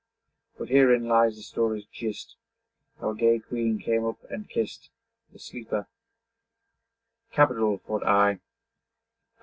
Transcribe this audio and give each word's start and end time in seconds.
But 0.57 0.69
herein 0.69 1.05
lies 1.07 1.35
the 1.35 1.43
story's 1.43 1.85
gist, 1.85 2.35
How 2.99 3.11
a 3.11 3.15
gay 3.15 3.37
queen 3.37 3.77
came 3.77 4.03
up 4.03 4.17
and 4.31 4.49
kist 4.49 4.89
The 5.31 5.37
sleeper. 5.37 5.85
'Capital!' 7.31 7.77
thought 7.77 8.01
I. 8.07 8.39